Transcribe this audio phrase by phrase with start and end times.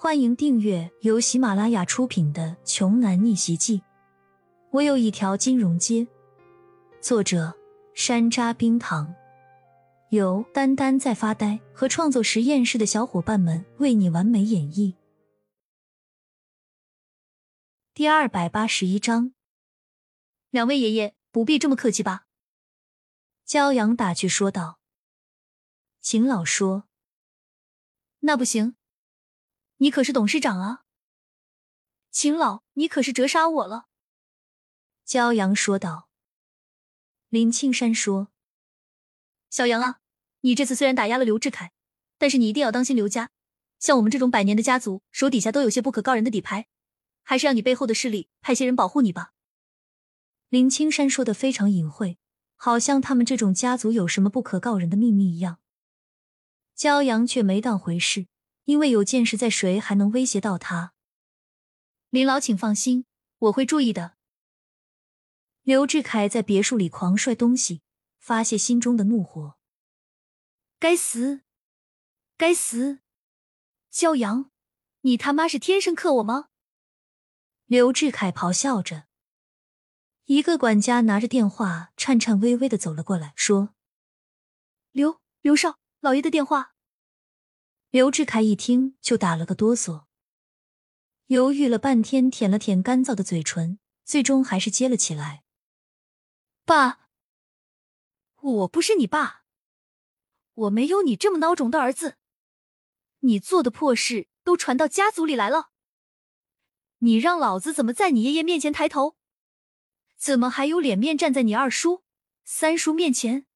[0.00, 3.80] 欢迎订阅由喜马拉雅出品的《穷男逆袭记》。
[4.70, 6.06] 我有一条金融街。
[7.00, 7.52] 作者：
[7.94, 9.12] 山楂冰糖，
[10.10, 14.94] 由丹丹在发呆和创作实验室的小伙伴们为你完美演绎。
[17.92, 19.34] 第二百八十一章，
[20.50, 22.26] 两位爷爷不必这么客气吧？
[23.44, 24.78] 骄阳打趣说道。
[26.00, 26.84] 秦老说
[28.22, 28.76] ：“那不行。”
[29.78, 30.84] 你可是董事长啊，
[32.10, 33.86] 秦老，你可是折杀我了。”
[35.06, 36.08] 骄阳说道。
[37.28, 38.28] 林青山说
[39.50, 40.00] ：“小杨啊，
[40.40, 41.72] 你这次虽然打压了刘志凯，
[42.16, 43.30] 但是你一定要当心刘家。
[43.78, 46.66] 像我们这种百年的家族，手底下都有些不可告人的底牌，
[47.22, 49.32] 还是让你背后的势力派些人保护你吧。”
[50.48, 52.18] 林青山说的非常隐晦，
[52.56, 55.60] 好像他们这种家族有什么不可告人的秘密一样。
[56.74, 58.26] 骄阳却没当回事。
[58.68, 60.92] 因为有件事在，谁还能威胁到他？
[62.10, 63.06] 林老，请放心，
[63.38, 64.18] 我会注意的。
[65.62, 67.80] 刘志凯在别墅里狂摔东西，
[68.18, 69.56] 发泄心中的怒火。
[70.78, 71.40] 该死！
[72.36, 72.98] 该死！
[73.90, 74.50] 骄阳，
[75.00, 76.50] 你他妈是天生克我吗？
[77.64, 79.06] 刘志凯咆哮着。
[80.26, 83.74] 一个管家拿着电话，颤颤巍巍的走了过来，说
[84.92, 86.74] ：“刘刘少，老爷的电话。”
[87.90, 90.04] 刘志凯一听就打了个哆嗦，
[91.28, 95.42] 犹豫了半天，舔了舔干燥的嘴唇，最终还是接了起来。
[96.66, 97.08] 爸，
[98.42, 99.44] 我不是你爸，
[100.52, 102.18] 我没有你这么孬种的儿子，
[103.20, 105.70] 你做的破事都传到家族里来了，
[106.98, 109.16] 你让老子怎么在你爷爷面前抬头？
[110.18, 112.02] 怎么还有脸面站在你二叔、
[112.44, 113.46] 三叔面前？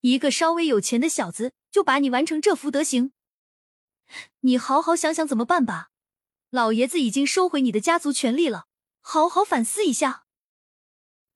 [0.00, 3.12] 一个稍微有钱的小子就把你玩成这副德行！
[4.40, 5.90] 你好好想想怎么办吧，
[6.50, 8.66] 老爷子已经收回你的家族权利了，
[9.00, 10.24] 好好反思一下。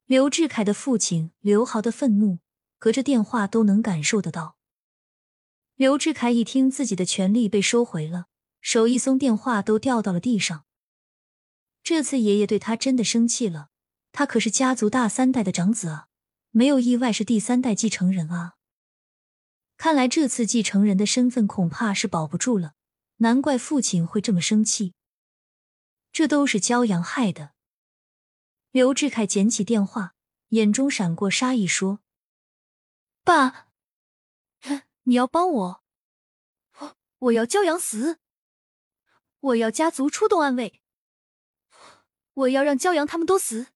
[0.07, 2.39] 刘志凯的父亲刘豪的愤怒，
[2.79, 4.57] 隔着电话都能感受得到。
[5.77, 8.27] 刘志凯一听自己的权利被收回了，
[8.61, 10.65] 手一松，电话都掉到了地上。
[11.83, 13.69] 这次爷爷对他真的生气了，
[14.13, 16.09] 他可是家族大三代的长子啊，
[16.51, 18.55] 没有意外是第三代继承人啊。
[19.85, 22.73] 看来这次继承人的身份恐怕是保不住了，
[23.17, 24.95] 难怪父亲会这么生气。
[26.11, 27.53] 这都是骄阳害的。
[28.71, 30.15] 刘志凯捡起电话，
[30.49, 32.01] 眼中闪过杀意，说
[33.25, 33.69] ：“爸，
[35.03, 35.83] 你要帮我，
[36.79, 38.21] 我我要骄阳死，
[39.41, 40.81] 我要家族出动暗卫，
[42.33, 43.67] 我要让骄阳他们都死。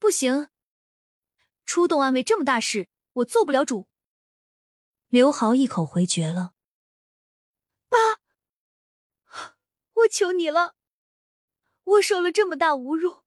[0.00, 0.48] 不行，
[1.64, 3.86] 出动暗卫这么大事，我做不了主。”
[5.16, 6.52] 刘豪一口回绝了。
[7.88, 7.96] 爸，
[9.94, 10.74] 我求你了，
[11.84, 13.22] 我受了这么大侮辱，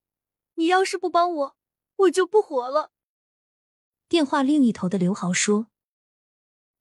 [0.53, 1.57] 你要是不帮我，
[1.95, 2.91] 我就不活了。
[4.07, 5.71] 电话另一头的刘豪说：“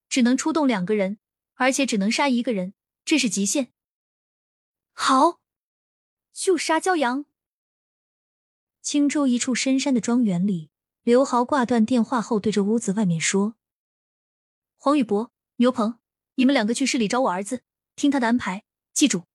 [0.07, 1.17] 只能出动两个人，
[1.55, 3.73] 而且只能杀一个人，这是极限。”
[4.93, 5.39] 好，
[6.31, 7.25] 就杀骄阳。
[8.83, 10.69] 青州一处深山的庄园里，
[11.01, 13.55] 刘豪挂断电话后，对着屋子外面说。
[14.81, 15.99] 黄宇博、牛鹏，
[16.35, 17.63] 你们两个去市里找我儿子，
[17.97, 18.63] 听他的安排。
[18.93, 19.25] 记住，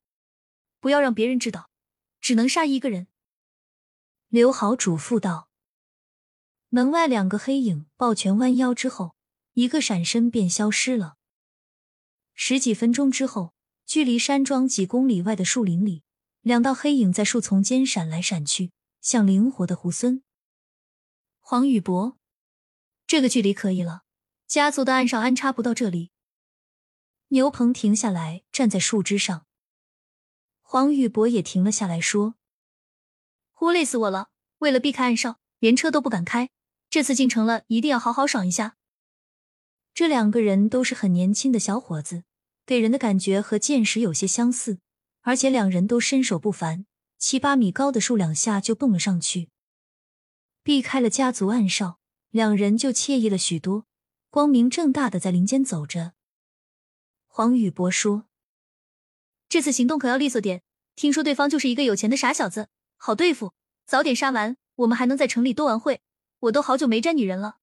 [0.80, 1.68] 不要让别人知道，
[2.18, 3.08] 只能杀一个人。
[4.28, 5.50] 刘豪嘱咐道。
[6.70, 9.16] 门外两个黑影抱拳弯腰之后，
[9.52, 11.16] 一个闪身便消失了。
[12.32, 13.52] 十几分钟之后，
[13.84, 16.04] 距离山庄几公里外的树林里，
[16.40, 18.72] 两道黑影在树丛间闪来闪去，
[19.02, 20.22] 像灵活的猢狲。
[21.38, 22.16] 黄宇博，
[23.06, 24.04] 这个距离可以了。
[24.46, 26.10] 家族的暗哨安插不到这里。
[27.28, 29.46] 牛棚停下来，站在树枝上。
[30.62, 32.36] 黄宇博也停了下来，说
[33.52, 34.28] ：“呼，累死我了！
[34.58, 36.50] 为了避开暗哨，连车都不敢开。
[36.88, 38.76] 这次进城了，一定要好好爽一下。”
[39.94, 42.24] 这两个人都是很年轻的小伙子，
[42.66, 44.78] 给人的感觉和剑石有些相似，
[45.22, 46.86] 而且两人都身手不凡，
[47.18, 49.50] 七八米高的树两下就蹦了上去，
[50.62, 51.98] 避开了家族暗哨，
[52.30, 53.86] 两人就惬意了许多。
[54.34, 56.14] 光明正大的在林间走着。
[57.28, 58.26] 黄宇博说
[59.48, 60.64] ：“这次行动可要利索点。
[60.96, 63.54] 听说对方就是一个有钱的傻小子，好对付。
[63.86, 66.02] 早点杀完，我们还能在城里多玩会。
[66.40, 67.58] 我都好久没沾女人了。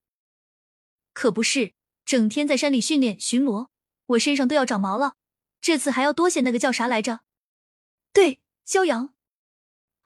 [1.12, 1.74] 可不是，
[2.06, 3.68] 整天在山里训练巡逻，
[4.06, 5.18] 我身上都要长毛了。
[5.60, 7.20] 这次还要多谢那个叫啥来着？
[8.14, 9.14] 对，骄阳。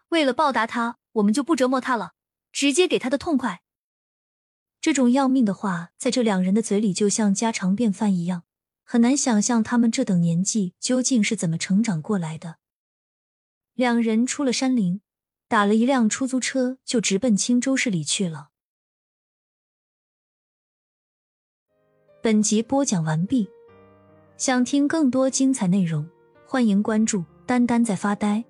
[0.08, 2.14] 为了报答他，我们就不折磨他了，
[2.52, 3.62] 直接给他的痛快。”
[4.86, 8.44] 这种要命的话，在这两人的嘴里就像家常便饭一样，
[8.84, 12.58] 很难想象他们这等年纪究竟是怎么成长过来的。
[13.74, 15.02] 两人出了山林，
[15.48, 18.50] 打了一辆出租车，就直奔青州市里去了。
[22.22, 23.50] 本集播讲完毕，
[24.38, 26.08] 想听更多精彩内容，
[26.46, 28.46] 欢迎关注“丹丹在发呆”。